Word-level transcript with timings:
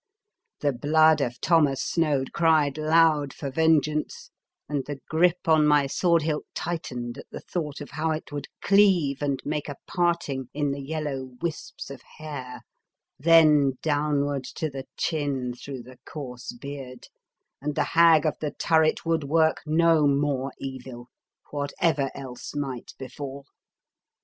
The 0.61 0.73
blood 0.73 1.21
of 1.21 1.39
Thomas 1.41 1.79
Snoad 1.83 2.31
cried 2.33 2.75
loud 2.79 3.35
for 3.35 3.51
vengeance, 3.51 4.31
and 4.67 4.83
the 4.87 4.97
grip 5.07 5.47
on 5.47 5.67
my 5.67 5.85
sword 5.85 6.23
hilt 6.23 6.45
tightened 6.55 7.19
at 7.19 7.29
the 7.29 7.39
thought 7.39 7.81
of 7.81 7.91
how 7.91 8.09
it 8.09 8.31
would 8.31 8.47
cleave 8.63 9.21
and 9.21 9.39
make 9.45 9.69
a 9.69 9.75
part 9.85 10.27
ing 10.27 10.49
in 10.55 10.71
the 10.71 10.81
yellow 10.81 11.37
wisps 11.39 11.91
of 11.91 12.01
hair, 12.17 12.61
then 13.19 13.77
downward 13.83 14.43
to 14.55 14.71
the 14.71 14.87
chin 14.97 15.53
through 15.53 15.83
the 15.83 15.99
coarse 16.03 16.51
beard— 16.51 17.05
and 17.61 17.75
the 17.75 17.83
Hag 17.93 18.25
of 18.25 18.33
the 18.41 18.49
Turret 18.49 19.05
would 19.05 19.23
work 19.23 19.61
no 19.67 20.07
more 20.07 20.51
evil, 20.57 21.09
what 21.51 21.73
ever 21.79 22.09
else 22.15 22.55
might 22.55 22.93
befall. 22.97 23.45